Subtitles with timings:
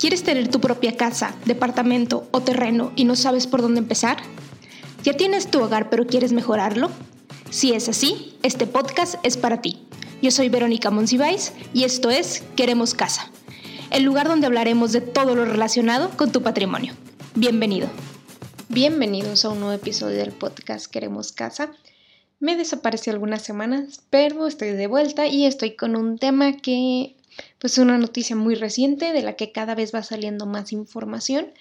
[0.00, 4.16] ¿Quieres tener tu propia casa, departamento o terreno y no sabes por dónde empezar?
[5.04, 6.90] ¿Ya tienes tu hogar pero quieres mejorarlo?
[7.50, 9.86] Si es así, este podcast es para ti.
[10.22, 13.30] Yo soy Verónica Monsiváis y esto es Queremos Casa,
[13.90, 16.94] el lugar donde hablaremos de todo lo relacionado con tu patrimonio.
[17.34, 17.86] Bienvenido.
[18.70, 21.72] Bienvenidos a un nuevo episodio del podcast Queremos Casa.
[22.38, 27.16] Me desaparecí algunas semanas, pero estoy de vuelta y estoy con un tema que
[27.58, 31.52] pues una noticia muy reciente de la que cada vez va saliendo más información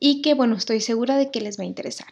[0.00, 2.08] y que bueno, estoy segura de que les va a interesar.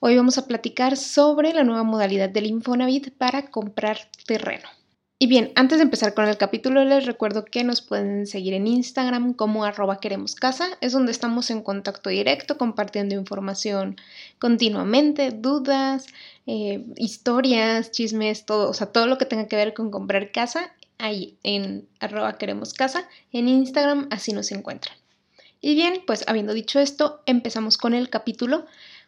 [0.00, 4.68] Hoy vamos a platicar sobre la nueva modalidad del Infonavit para comprar terreno.
[5.18, 8.66] Y bien, antes de empezar con el capítulo, les recuerdo que nos pueden seguir en
[8.66, 13.96] Instagram como arroba queremos casa, es donde estamos en contacto directo, compartiendo información
[14.38, 16.06] continuamente, dudas,
[16.46, 20.74] eh, historias, chismes, todo, o sea, todo lo que tenga que ver con comprar casa
[21.04, 24.96] ahí en arroba queremos casa, en Instagram así nos encuentran.
[25.60, 28.66] Y bien, pues habiendo dicho esto, empezamos con el capítulo.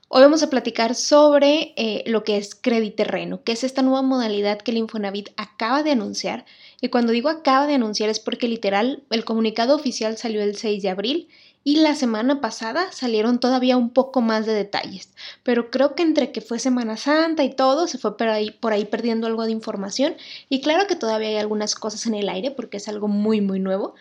[0.08, 2.60] Hoy vamos a platicar sobre eh, lo que es
[2.96, 6.44] Terreno, que es esta nueva modalidad que el Infonavit acaba de anunciar.
[6.80, 10.82] Y cuando digo acaba de anunciar es porque literal el comunicado oficial salió el 6
[10.82, 11.28] de abril
[11.66, 15.08] y la semana pasada salieron todavía un poco más de detalles,
[15.42, 18.72] pero creo que entre que fue Semana Santa y todo, se fue por ahí, por
[18.72, 20.14] ahí perdiendo algo de información
[20.48, 23.58] y claro que todavía hay algunas cosas en el aire porque es algo muy muy
[23.58, 23.96] nuevo.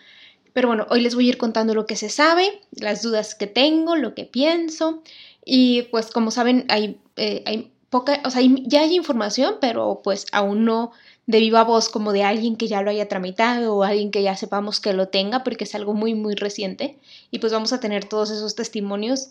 [0.52, 3.48] Pero bueno, hoy les voy a ir contando lo que se sabe, las dudas que
[3.48, 5.02] tengo, lo que pienso
[5.44, 7.72] y pues como saben hay, eh, hay
[8.24, 10.92] o sea, ya hay información, pero pues aún no
[11.26, 14.36] de viva voz como de alguien que ya lo haya tramitado o alguien que ya
[14.36, 16.98] sepamos que lo tenga porque es algo muy muy reciente
[17.30, 19.28] y pues vamos a tener todos esos testimonios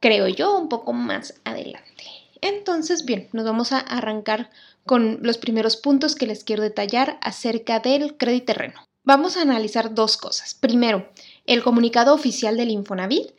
[0.00, 2.04] creo yo un poco más adelante.
[2.42, 4.50] Entonces bien, nos vamos a arrancar
[4.84, 8.84] con los primeros puntos que les quiero detallar acerca del crédito terreno.
[9.02, 10.54] Vamos a analizar dos cosas.
[10.54, 11.08] Primero,
[11.46, 13.32] el comunicado oficial del Infonavit.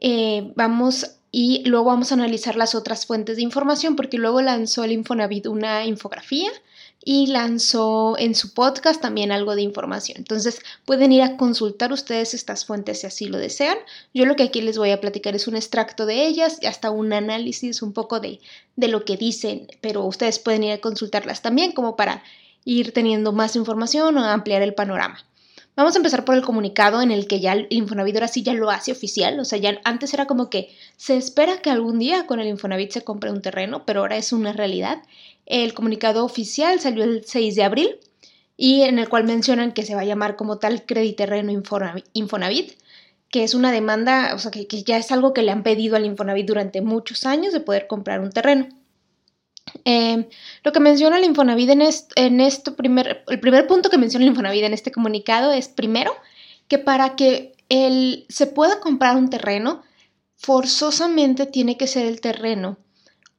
[0.00, 4.84] Eh, vamos y luego vamos a analizar las otras fuentes de información porque luego lanzó
[4.84, 6.50] el Infonavit una infografía
[7.02, 10.18] y lanzó en su podcast también algo de información.
[10.18, 13.78] Entonces pueden ir a consultar ustedes estas fuentes si así lo desean.
[14.12, 16.90] Yo lo que aquí les voy a platicar es un extracto de ellas y hasta
[16.90, 18.38] un análisis un poco de,
[18.76, 22.22] de lo que dicen, pero ustedes pueden ir a consultarlas también como para
[22.66, 25.18] ir teniendo más información o ampliar el panorama.
[25.74, 28.52] Vamos a empezar por el comunicado en el que ya el Infonavit ahora sí ya
[28.52, 29.40] lo hace oficial.
[29.40, 32.90] O sea, ya antes era como que se espera que algún día con el Infonavit
[32.90, 35.02] se compre un terreno, pero ahora es una realidad.
[35.46, 37.96] El comunicado oficial salió el 6 de abril
[38.56, 41.50] y en el cual mencionan que se va a llamar como tal Crediterreno
[42.12, 42.72] Infonavit,
[43.30, 46.04] que es una demanda, o sea, que, ya es algo que le han pedido al
[46.04, 48.68] Infonavit durante muchos años de poder comprar un terreno.
[49.84, 50.28] Em,
[50.64, 54.64] lo que menciona el Infonavit en, este, primer, el primer punto que menciona el Infonavit
[54.64, 56.12] en este comunicado es primero
[56.68, 59.82] que para que el, se pueda comprar un terreno,
[60.36, 62.76] forzosamente tiene que ser el terreno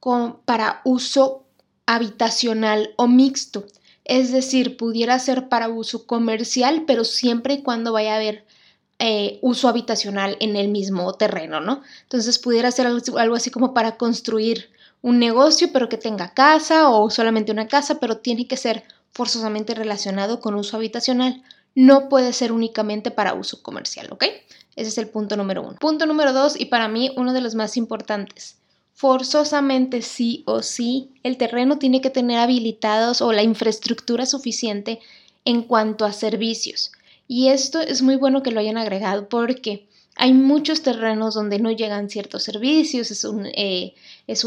[0.00, 1.44] con, para uso
[1.86, 3.66] habitacional o mixto.
[4.04, 8.44] Es decir, pudiera ser para uso comercial, pero siempre y cuando vaya a haber
[8.98, 11.82] eh, uso habitacional en el mismo terreno, ¿no?
[12.02, 14.73] Entonces pudiera ser algo así como para construir
[15.04, 19.74] un negocio, pero que tenga casa o solamente una casa, pero tiene que ser forzosamente
[19.74, 21.42] relacionado con uso habitacional.
[21.74, 24.24] No puede ser únicamente para uso comercial, ¿ok?
[24.76, 25.76] Ese es el punto número uno.
[25.78, 28.56] Punto número dos, y para mí uno de los más importantes.
[28.94, 35.00] Forzosamente sí o sí, el terreno tiene que tener habilitados o la infraestructura suficiente
[35.44, 36.92] en cuanto a servicios.
[37.28, 39.86] Y esto es muy bueno que lo hayan agregado porque
[40.16, 43.94] hay muchos terrenos donde no llegan ciertos servicios, es un, eh,
[44.26, 44.44] es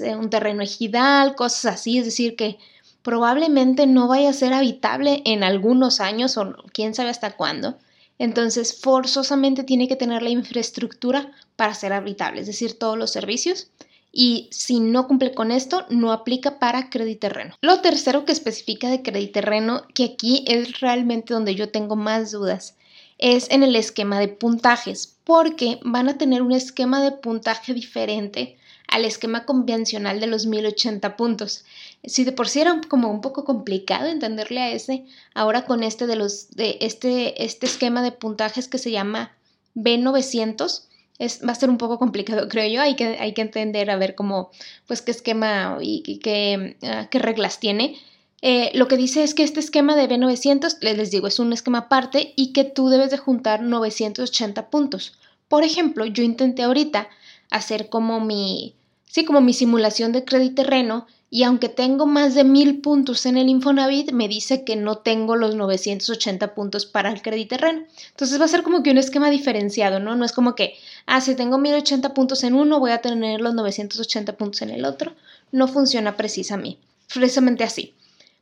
[0.00, 2.58] eh, un terreno ejidal, cosas así, es decir, que
[3.02, 7.78] probablemente no vaya a ser habitable en algunos años o quién sabe hasta cuándo.
[8.18, 13.68] Entonces, forzosamente tiene que tener la infraestructura para ser habitable, es decir, todos los servicios.
[14.12, 17.54] Y si no cumple con esto, no aplica para terreno.
[17.62, 22.76] Lo tercero que especifica de terreno, que aquí es realmente donde yo tengo más dudas,
[23.20, 28.56] es en el esquema de puntajes, porque van a tener un esquema de puntaje diferente
[28.88, 31.64] al esquema convencional de los 1080 puntos.
[32.02, 36.06] Si de por sí era como un poco complicado entenderle a ese, ahora con este
[36.06, 39.32] de los de este este esquema de puntajes que se llama
[39.76, 40.88] B900
[41.20, 42.80] es, va a ser un poco complicado, creo yo.
[42.82, 44.50] Hay que, hay que entender a ver cómo,
[44.88, 47.96] pues, qué esquema y, qué, ah, qué reglas tiene.
[48.42, 51.78] Eh, lo que dice es que este esquema de B900, les digo, es un esquema
[51.78, 55.18] aparte y que tú debes de juntar 980 puntos.
[55.48, 57.08] Por ejemplo, yo intenté ahorita
[57.50, 58.74] hacer como mi,
[59.06, 63.36] sí, como mi simulación de crédito terreno y aunque tengo más de mil puntos en
[63.36, 67.84] el Infonavit, me dice que no tengo los 980 puntos para el crédito terreno.
[68.10, 70.16] Entonces va a ser como que un esquema diferenciado, ¿no?
[70.16, 70.74] No es como que,
[71.06, 74.84] ah, si tengo 1080 puntos en uno, voy a tener los 980 puntos en el
[74.84, 75.12] otro.
[75.52, 76.80] No funciona precisamente,
[77.14, 77.94] precisamente así.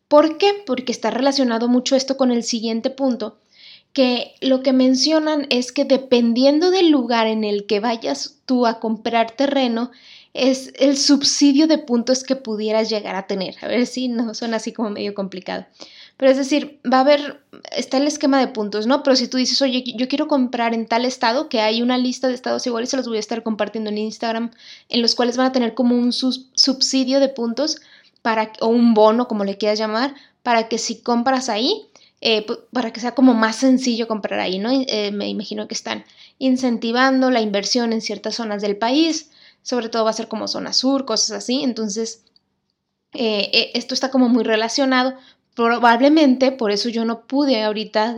[0.08, 0.62] ¿Por qué?
[0.66, 3.38] Porque está relacionado mucho esto con el siguiente punto,
[3.92, 8.80] que lo que mencionan es que dependiendo del lugar en el que vayas tú a
[8.80, 9.90] comprar terreno,
[10.34, 13.56] es el subsidio de puntos que pudieras llegar a tener.
[13.60, 15.66] A ver si no suena así como medio complicado.
[16.16, 17.40] Pero es decir, va a haber,
[17.76, 19.02] está el esquema de puntos, ¿no?
[19.04, 22.26] Pero si tú dices, oye, yo quiero comprar en tal estado, que hay una lista
[22.26, 24.50] de estados iguales, se los voy a estar compartiendo en Instagram,
[24.88, 27.80] en los cuales van a tener como un subsidio de puntos
[28.22, 31.88] para, o un bono, como le quieras llamar, para que si compras ahí,
[32.20, 34.70] eh, para que sea como más sencillo comprar ahí, ¿no?
[34.72, 36.04] Eh, me imagino que están
[36.38, 39.30] incentivando la inversión en ciertas zonas del país,
[39.62, 41.62] sobre todo va a ser como zona sur, cosas así.
[41.62, 42.24] Entonces,
[43.12, 45.14] eh, esto está como muy relacionado.
[45.54, 48.16] Probablemente por eso yo no pude ahorita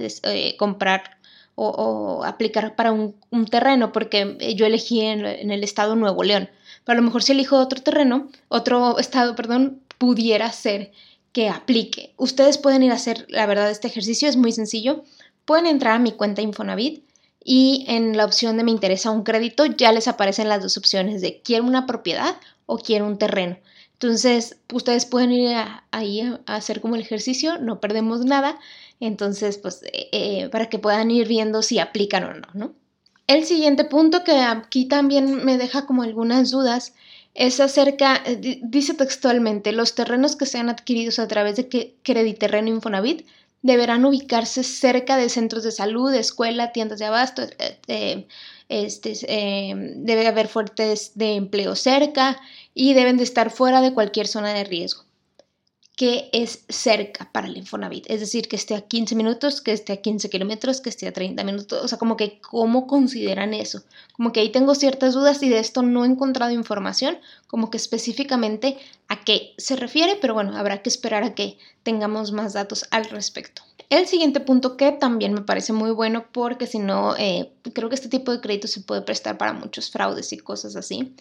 [0.58, 1.18] comprar
[1.56, 3.14] o, aplicar para un,
[3.50, 6.48] terreno, porque yo elegí en, en, el estado Nuevo León.
[6.84, 10.92] Pero a lo mejor si elijo otro terreno, otro estado, perdón, pudiera ser
[11.34, 12.14] que aplique.
[12.16, 15.04] Ustedes pueden ir a hacer, la verdad, este ejercicio es muy sencillo.
[15.44, 17.04] Pueden entrar a mi cuenta Infonavit
[17.44, 21.20] y en la opción de me interesa un crédito ya les aparecen las dos opciones
[21.20, 23.58] de quiero una propiedad o quiero un terreno.
[23.92, 25.54] Entonces, ustedes pueden ir
[25.90, 28.58] ahí a, hacer como el ejercicio, no perdemos nada.
[29.00, 32.74] Entonces, pues, eh, eh, para que puedan ir viendo si aplican o no, ¿no?
[33.26, 36.94] El siguiente punto que aquí también me deja como algunas dudas
[37.34, 43.26] es acerca, eh, dice textualmente, los terrenos que sean adquiridos a través de Crediterreno Infonavit
[43.62, 47.42] deberán ubicarse cerca de centros de salud, escuela, tiendas de abasto,
[47.88, 48.26] eh,
[48.68, 52.40] este, eh, debe haber fuertes de empleo cerca
[52.74, 55.04] y deben de estar fuera de cualquier zona de riesgo
[56.00, 59.92] que es cerca para el Infonavit, es decir, que esté a 15 minutos, que esté
[59.92, 63.82] a 15 kilómetros, que esté a 30 minutos, o sea, como que cómo consideran eso,
[64.14, 67.18] como que ahí tengo ciertas dudas y de esto no he encontrado información,
[67.48, 72.32] como que específicamente a qué se refiere, pero bueno, habrá que esperar a que tengamos
[72.32, 73.60] más datos al respecto.
[73.90, 77.96] El siguiente punto que también me parece muy bueno porque si no, eh, creo que
[77.96, 81.12] este tipo de crédito se puede prestar para muchos fraudes y cosas así.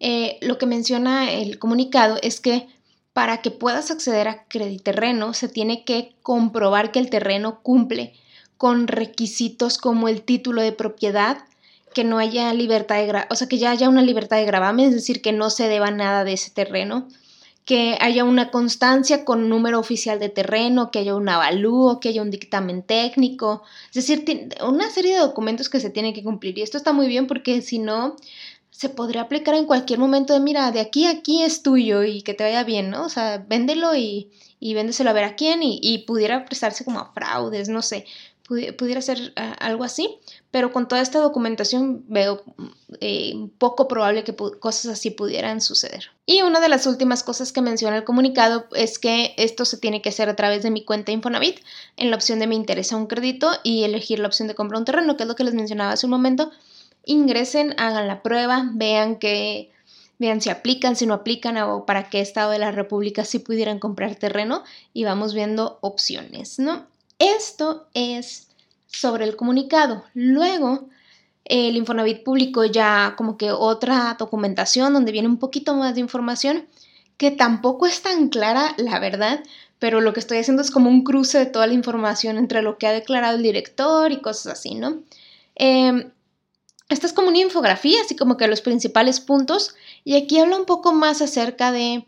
[0.00, 2.68] Eh, lo que menciona el comunicado es que
[3.18, 8.12] para que puedas acceder a Crediterreno se tiene que comprobar que el terreno cumple
[8.56, 11.38] con requisitos como el título de propiedad,
[11.92, 14.94] que no haya libertad de o sea, que ya haya una libertad de gravamen, es
[14.94, 17.08] decir, que no se deba nada de ese terreno,
[17.64, 22.22] que haya una constancia con número oficial de terreno, que haya un avalúo, que haya
[22.22, 26.56] un dictamen técnico, es decir, una serie de documentos que se tienen que cumplir.
[26.56, 28.14] Y esto está muy bien porque si no,
[28.78, 32.22] se podría aplicar en cualquier momento de, mira, de aquí a aquí es tuyo y
[32.22, 33.06] que te vaya bien, ¿no?
[33.06, 34.30] O sea, véndelo y,
[34.60, 38.06] y véndeselo a ver a quién y, pudiera prestarse como a fraudes, no sé,
[38.46, 40.20] pudiera ser ah, algo así,
[40.52, 42.44] pero con toda esta documentación veo
[43.00, 46.12] eh, poco probable que cosas así pudieran suceder.
[46.24, 50.02] Y una de las últimas cosas que menciona el comunicado es que esto se tiene
[50.02, 51.58] que hacer a través de mi cuenta Infonavit,
[51.96, 54.84] en la opción de me interesa un crédito y elegir la opción de comprar un
[54.84, 56.52] terreno, que es lo que les mencionaba hace un momento
[57.08, 59.70] ingresen, hagan la prueba, vean que
[60.18, 63.78] vean si aplican, si no aplican o para qué estado de la República si pudieran
[63.78, 64.62] comprar terreno
[64.92, 66.86] y vamos viendo opciones, ¿no?
[67.18, 68.48] Esto es
[68.86, 70.04] sobre el comunicado.
[70.14, 70.88] Luego,
[71.44, 76.66] el Infonavit publicó ya como que otra documentación donde viene un poquito más de información
[77.16, 79.42] que tampoco es tan clara, la verdad,
[79.78, 82.78] pero lo que estoy haciendo es como un cruce de toda la información entre lo
[82.78, 84.98] que ha declarado el director y cosas así, ¿no?
[85.56, 86.10] Eh,
[86.88, 90.64] esta es como una infografía, así como que los principales puntos, y aquí habla un
[90.64, 92.06] poco más acerca de,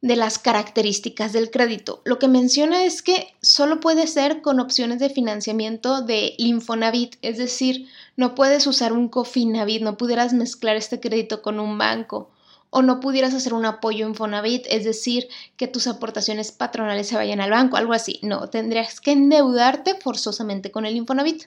[0.00, 2.00] de las características del crédito.
[2.04, 7.38] Lo que menciona es que solo puede ser con opciones de financiamiento de Infonavit, es
[7.38, 12.30] decir, no puedes usar un Cofinavit, no pudieras mezclar este crédito con un banco
[12.70, 17.40] o no pudieras hacer un apoyo Infonavit, es decir, que tus aportaciones patronales se vayan
[17.40, 18.18] al banco, algo así.
[18.22, 21.44] No, tendrías que endeudarte forzosamente con el Infonavit.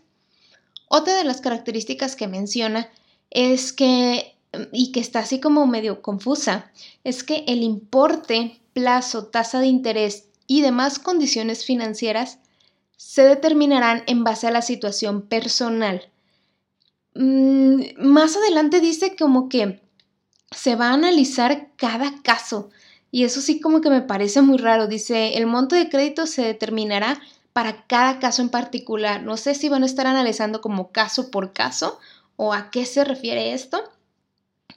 [0.88, 2.89] Otra de las características que menciona
[3.29, 4.36] es que,
[4.72, 6.72] y que está así como medio confusa,
[7.03, 12.39] es que el importe, plazo, tasa de interés y demás condiciones financieras
[12.96, 16.10] se determinarán en base a la situación personal.
[17.15, 19.82] Mm, más adelante dice como que
[20.51, 22.70] se va a analizar cada caso
[23.12, 24.88] y eso sí como que me parece muy raro.
[24.88, 27.20] Dice, el monto de crédito se determinará
[27.58, 29.24] para cada caso en particular.
[29.24, 31.98] No sé si van a estar analizando como caso por caso
[32.36, 33.82] o a qué se refiere esto,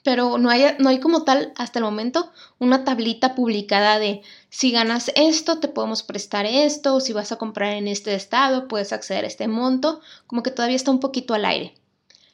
[0.01, 5.59] pero no hay, como tal hasta el momento una tablita publicada de si ganas esto,
[5.59, 9.27] te podemos prestar esto, o si vas a comprar en este estado, puedes acceder a
[9.27, 11.75] este monto, como que todavía está un poquito al aire.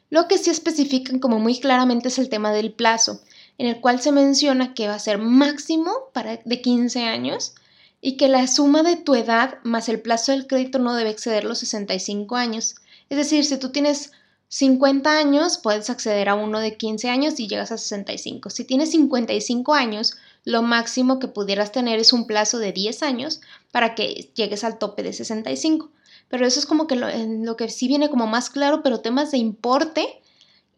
[0.08, 3.20] Lo que sí especifican como muy claramente es el tema del plazo,
[3.58, 7.52] en el cual se menciona que va a ser máximo para de 15 años
[8.00, 11.44] y que la suma de tu edad más el plazo del crédito no debe exceder
[11.44, 12.76] los 65 años.
[13.10, 14.12] Es decir, si tú tienes
[14.48, 18.50] 50 años, puedes acceder a uno de 15 años y llegas a 65.
[18.50, 23.40] Si tienes 55 años, lo máximo que pudieras tener es un plazo de 10 años
[23.72, 25.90] para que llegues al tope de 65.
[26.28, 27.08] Pero eso es como que lo,
[27.42, 30.20] lo que sí viene como más claro, pero temas de importe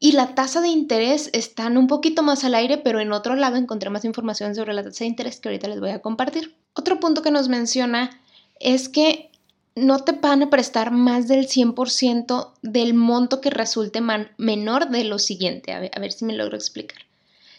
[0.03, 3.57] y la tasa de interés están un poquito más al aire, pero en otro lado
[3.57, 6.57] encontré más información sobre la tasa de interés que ahorita les voy a compartir.
[6.73, 8.11] Otro punto que nos menciona
[8.59, 9.31] es que
[9.77, 14.01] no te van a prestar más del 100% del monto que resulte
[14.39, 15.73] menor de lo siguiente.
[15.73, 17.03] A ver, a ver, si me logro explicar.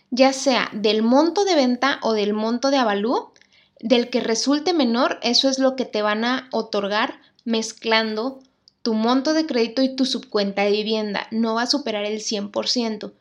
[0.09, 3.33] Ya sea del monto de venta o del monto de avalúo,
[3.79, 8.39] del que resulte menor, eso es lo que te van a otorgar mezclando
[8.81, 11.27] tu monto de crédito y tu subcuenta de vivienda.
[11.31, 13.11] No va a superar el 100%.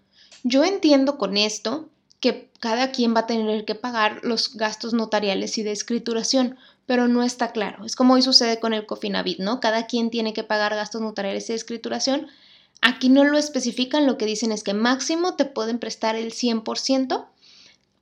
[0.43, 1.89] Yo entiendo con esto
[2.21, 7.09] que cada quien va a tener que pagar los gastos notariales y de escrituración, pero
[7.09, 7.85] no está claro.
[7.85, 9.61] Es como hoy sucede con el Cofinavit, ¿no?
[9.61, 12.27] Cada quien tiene que pagar gastos notariales de escrituración.
[12.83, 17.27] Aquí no lo especifican, lo que dicen es que máximo te pueden prestar el 100%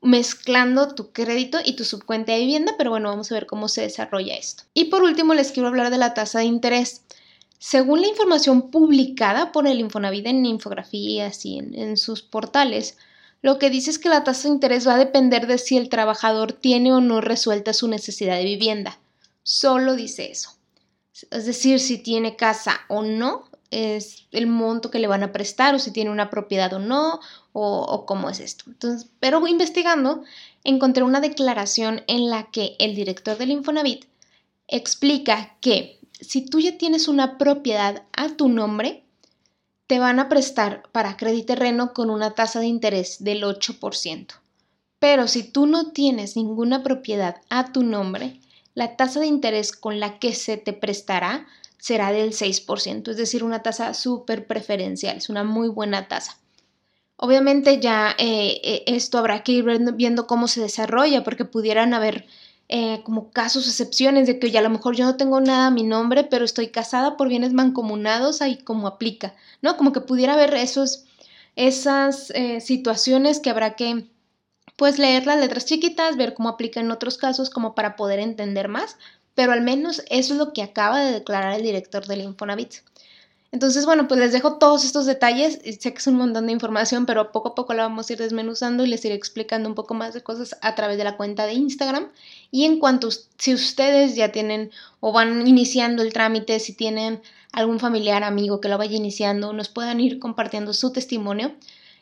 [0.01, 3.83] mezclando tu crédito y tu subcuenta de vivienda, pero bueno, vamos a ver cómo se
[3.83, 4.65] desarrolla esto.
[4.75, 7.03] Y por último, les quiero hablar de la tasa de interés.
[7.59, 12.97] Según la información publicada por el Infonavit en infografías y en, en sus portales,
[13.43, 15.89] lo que dice es que la tasa de interés va a depender de si el
[15.89, 18.99] trabajador tiene o no resuelta su necesidad de vivienda.
[19.43, 20.51] Solo dice eso.
[21.31, 25.75] Es decir, si tiene casa o no, es el monto que le van a prestar
[25.75, 27.21] o si tiene una propiedad o no
[27.53, 28.65] o, cómo es esto.
[28.69, 30.23] Entonces, pero investigando,
[30.65, 34.07] encontré una declaración en la que el director del Infonavit
[34.69, 39.05] explica que si tú ya tienes una propiedad a tu nombre,
[39.87, 44.27] te van a prestar para crédito terreno con una tasa de interés del 8%.
[44.99, 48.41] Pero si tú no tienes ninguna propiedad a tu nombre,
[48.75, 51.47] la tasa de interés con la que se te prestará
[51.79, 56.37] será del 6%, es decir, una tasa súper preferencial, es una muy buena tasa.
[57.17, 62.27] Obviamente ya eh, eh, esto habrá que ir viendo cómo se desarrolla, porque pudieran haber
[62.69, 65.71] eh, como casos, excepciones de que ya a lo mejor yo no tengo nada a
[65.71, 69.77] mi nombre, pero estoy casada por bienes mancomunados, ahí como aplica, ¿no?
[69.79, 71.07] Como que pudiera haber esos,
[71.57, 74.11] esas eh, situaciones que habrá que,
[74.77, 78.69] pues, leer las letras chiquitas, ver cómo aplica en otros casos, como para poder entender
[78.69, 78.99] más,
[79.35, 82.75] pero al menos eso es lo que acaba de declarar el director del Infonavit.
[83.51, 85.59] Entonces, bueno, pues les dejo todos estos detalles.
[85.81, 88.19] Sé que es un montón de información, pero poco a poco la vamos a ir
[88.19, 91.47] desmenuzando y les iré explicando un poco más de cosas a través de la cuenta
[91.47, 92.09] de Instagram.
[92.51, 97.81] Y en cuanto si ustedes ya tienen o van iniciando el trámite, si tienen algún
[97.81, 101.55] familiar, amigo que lo vaya iniciando, nos puedan ir compartiendo su testimonio.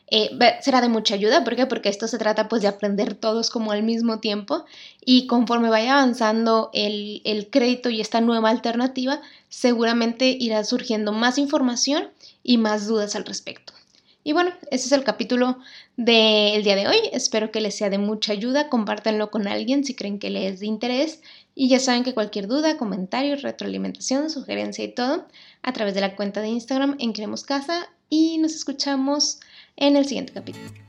[0.09, 0.29] Eh,
[0.61, 1.65] será de mucha ayuda, ¿por qué?
[1.65, 4.63] Porque esto se trata pues de aprender todos como al mismo tiempo
[5.03, 11.37] y conforme vaya avanzando el, el crédito y esta nueva alternativa, seguramente irá surgiendo más
[11.37, 12.09] información
[12.41, 13.73] y más dudas al respecto.
[14.27, 15.57] Y bueno, ese es el capítulo
[15.95, 16.97] del día de hoy.
[17.13, 18.67] Espero que les sea de mucha ayuda.
[18.67, 21.21] Compártanlo con alguien si creen que les es de interés.
[21.55, 25.25] Y ya saben que cualquier duda, comentario, retroalimentación, sugerencia y todo,
[25.61, 27.87] a través de la cuenta de Instagram en Queremos Casa.
[28.09, 29.39] Y nos escuchamos
[29.77, 30.86] en el siguiente capítulo.